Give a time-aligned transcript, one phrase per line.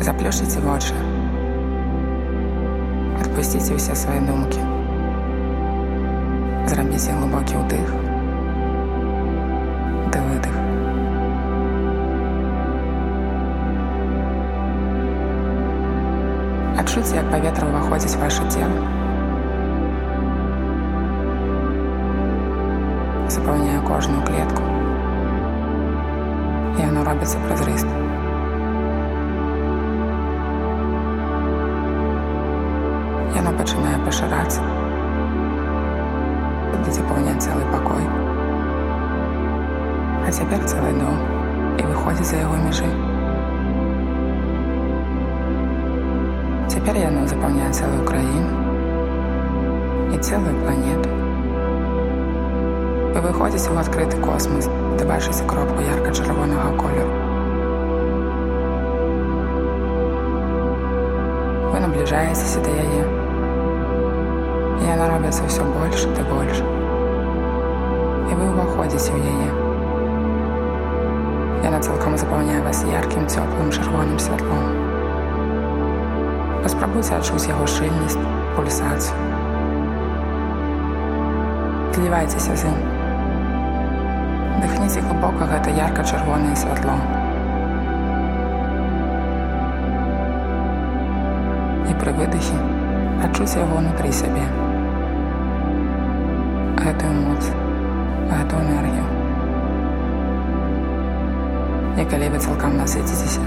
[0.00, 0.94] Заплюшыце вочы.
[3.20, 4.62] Адпусціце ўсе свае думкі.
[6.70, 7.88] Зрабіце глыбокі ўдых.
[10.14, 10.56] Ды выдых.
[16.80, 18.78] Адчуйце, як паветра ўваходзіць ваше цело.
[23.28, 24.64] Запаўняе кожную клетку.
[26.76, 28.11] І яно робіцца празрыстым.
[34.12, 34.60] Пачынае пашырацца.
[36.72, 38.04] Будзе запаўняць цэлы пакой.
[40.26, 41.16] А цяпер цэлы дом
[41.78, 42.88] і выходзіць за яго межы.
[46.68, 48.52] Цяпер яно запаўняе цэлую краіну
[50.12, 51.08] і цэлую планету.
[53.12, 57.12] Вы выходзіце ў адкрыты космас, да бачыце кропку ярка-чырвонага колеру.
[61.72, 61.80] Вы
[64.80, 64.80] набліжаецеся да яе.
[64.80, 66.58] І яна робіцца ўсё больш ды больш.
[68.28, 69.50] І вы ўваходзіце ў яе.
[71.64, 74.64] Яна цалкам запаўняе вас яркім цёплым чырвоным святлом.
[76.62, 78.18] Паспрабуйце адчуць яго шчыльнасць,
[78.56, 79.16] пульсацыю.
[81.92, 82.78] Тлівайцеся з ім.
[84.62, 86.96] Дыхніце глыбока гэта ярка-чырвонае святло.
[91.90, 92.56] І пры выдыхе
[93.22, 94.61] адчуць яго ўнутры сябе.
[98.62, 99.04] Энергію.
[101.98, 103.44] І калі вы цалкам насыціцеся,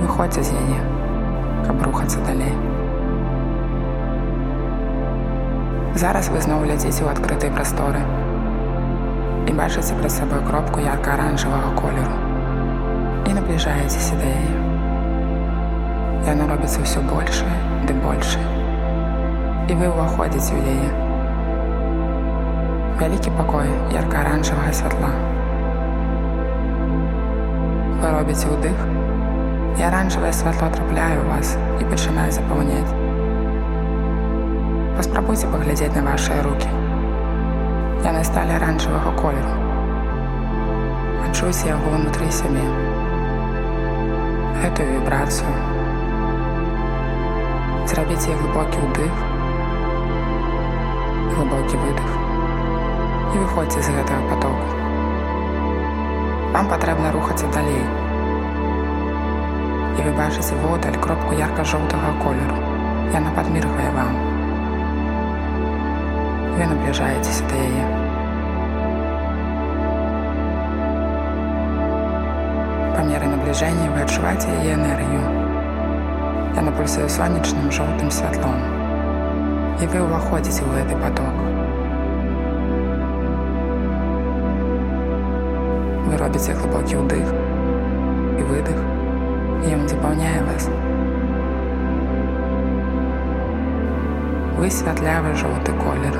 [0.00, 0.80] выходзьце з яе,
[1.66, 2.54] каб рухацца далей.
[5.94, 8.02] Зараз вы зноў ляцеце ў адкрытай прасторы
[9.46, 12.18] і бачыце пред сабой кропку ярка-аранжавага колеру
[13.30, 14.58] і набліжаецеся да яе.
[16.34, 18.50] Яно робіцца ўсё большае ды большае.
[19.70, 21.03] І вы ўваходзіце ў яе.
[22.94, 25.08] Вялікі пакой ярка-аранжавага святла.
[27.98, 28.78] Вы робіце ўдых,
[29.74, 32.94] і аранжавае святло трапляе ў вас і пачынае запаўняць.
[34.94, 36.70] Паспрабуйце паглядзець на вашыя рукі.
[38.06, 39.54] Яны сталі аранжавага колеру.
[41.26, 42.62] Адчуйце яго ўнутры сябе.
[44.62, 45.50] Гэтую вібрацыю.
[47.90, 49.24] Зрабіце глыбокі ўдых,
[51.34, 52.23] глыбокі выдых
[53.34, 54.64] і выходзьце з гэтага потоку.
[56.54, 57.82] Вам патрэбна рухацца далей.
[59.98, 62.58] І вы бачыце водаль кропку ярка-жоўтага колеру.
[63.14, 64.14] Яна падміргвае вам.
[66.54, 67.86] Вы набліжаецеся да яе.
[72.94, 75.26] Па меры набліжэння вы адчуваеце яе энергію.
[76.54, 78.62] Яна пульсуе сонечным жоўтым святлом.
[79.82, 81.53] І вы ўваходзіце ў гэты поток.
[86.04, 87.28] Вы робіце глыбокі ўдых
[88.36, 88.78] і выдых,
[89.64, 90.68] і ён запаўняе вас.
[94.58, 96.18] Вы святлявы жоўты колер.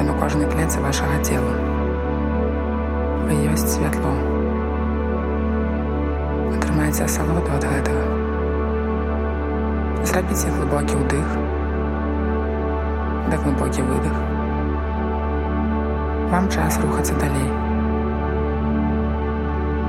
[0.00, 1.52] Ён у кожнай клетцы вашага цела.
[3.28, 4.14] Вы ёсць святло.
[6.56, 8.04] Атрымайце асалоду ад гэтага.
[10.08, 11.28] Зрабіце глыбокі ўдых,
[13.28, 14.16] да глыбокі выдых.
[16.32, 17.65] Вам час рухацца далей.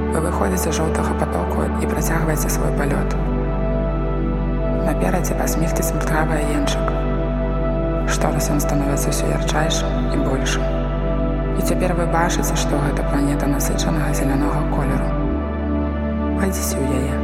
[0.08, 3.12] Вы выходзіце жоўтага потоку і працягваеце свой палёт.
[4.88, 6.88] Наперадзе пасміхціць мткавая енчык.
[8.08, 10.64] Штораз ён становіцца ўсё ярчайшым і большым.
[11.60, 15.10] І цяпер вы бачыце, што гэта планета насычанага зелянога колеру.
[16.40, 17.16] Пайдзіце ў яе.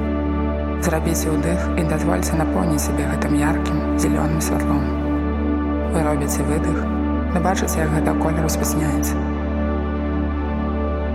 [0.84, 4.84] Зрабіце ўдых і дазвольце напоўніць сябе гэтым яркім зялёным святлом.
[5.96, 6.84] Вы робіце выдых,
[7.32, 9.16] но бачыце, як гэта колер успасняецца.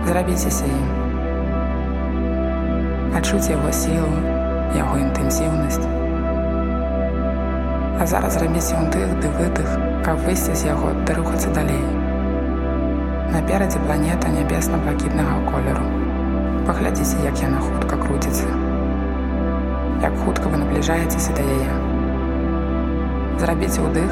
[0.09, 0.98] Зрабіцеся ім.
[3.17, 4.21] Адчуць яго сілу,
[4.77, 5.81] яго інтэнсіўнасць.
[7.99, 9.69] А зараз зрабіце ўдых ды выдых,
[10.05, 11.81] каб выйсці з яго ды рухацца далей.
[13.33, 15.85] Наперадзе планета нябесна-блакітнага колеру.
[16.67, 18.45] Паглядзіце, як яна хутка круціцца.
[20.05, 21.73] Як хутка вы набліжаецеся да яе.
[23.41, 24.11] Зрабіце ўдых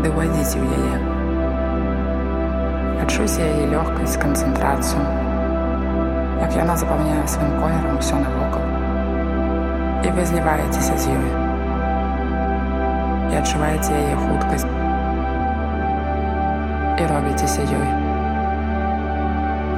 [0.00, 0.96] ды ўвайдзіце ў яе.
[3.04, 5.23] Адчуйце яе лёгкасць канцэнтрацыю,
[6.44, 8.64] як яна запаўняе сваім колерам усё навокал.
[10.04, 11.30] І вы зліваецеся з ёй.
[13.32, 14.66] І адчуваеце яе хуткасць
[17.00, 17.88] і робіцеся ёй.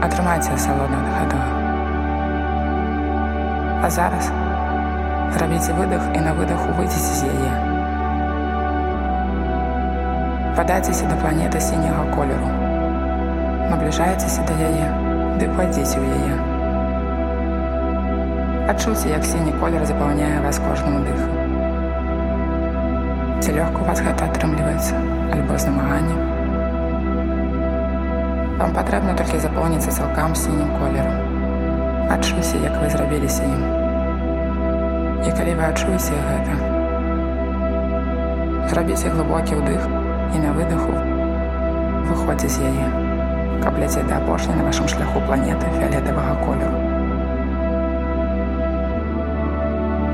[0.06, 1.46] Атрымайце асалоду ад гэтага.
[3.86, 4.32] А зараз
[5.38, 7.54] зрабіце выдах і на выдаху выйдзеце з яе.
[10.58, 12.50] Падайцеся да планеты сіняга колеру.
[13.70, 14.90] Набліжаецеся да яе,
[15.38, 16.55] ды пойдзіце ў яе.
[18.66, 21.28] Адчуйце, як сіні колер запаўняе вас кожнаму дыху.
[23.38, 24.98] Ці лёгка у вас гэта атрымліваецца,
[25.36, 26.20] альбо з намаганнем.
[28.58, 31.14] Вам патрэбна толькі запоўніцца цалкам сінім колерам.
[32.10, 33.62] Адчуйся, як вы зрабіліся ім.
[35.22, 36.58] І калі вы адчуеце гэта,
[38.74, 39.86] зрабіце глыбокі ўдых
[40.34, 40.98] і на выдаху
[42.10, 42.90] выходзьце з яе,
[43.62, 46.95] каб ляцець да апошняй на вашым шляху планеты фіолетавага колеру.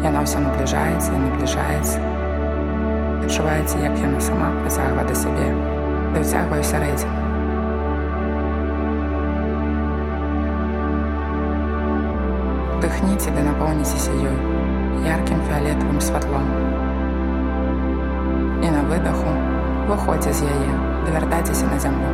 [0.02, 1.98] Яна ўсё набліжаецца і набліжаецца.
[3.22, 5.46] Адчуваеце, як яна сама працягва да сябе,
[6.14, 7.18] да ўцягвае сярэдзіну.
[12.82, 14.36] Дыхніце ды напоўніцеся ёй
[15.06, 16.50] яркім фіолетавым святлом.
[18.62, 19.30] І на выдаху
[19.86, 20.74] выходзьце з яе,
[21.06, 22.10] давяртайцеся на зямлю.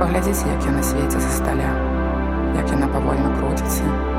[0.00, 1.72] Паглядзіце, як яна свеце за сталя,
[2.60, 4.17] як яна павольна круціцца.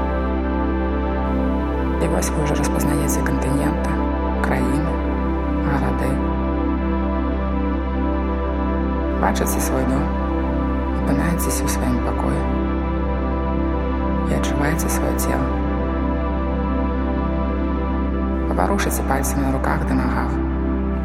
[1.99, 3.91] І вось вы ўжо распазнаеце кантыненты,
[4.45, 4.91] краіны,
[5.67, 6.11] гарады.
[9.19, 10.05] Бачыце свой дом,
[11.03, 12.43] апынаецеся ў сваім пакоі
[14.29, 15.47] і адчуваеце сваё цело.
[18.47, 20.31] Паварушыце пальцамі на руках да нагах,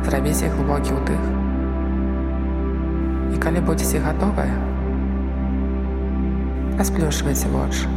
[0.06, 1.24] зрабіце глыбокі ўдых.
[3.34, 4.54] І калі будзеце гатовыя,
[6.78, 7.90] расплюшвайце вочы.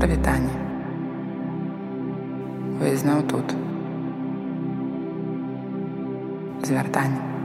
[0.00, 0.69] Прывітанне.
[2.80, 3.52] Вы зноў тут.
[6.64, 7.39] Звяртанне.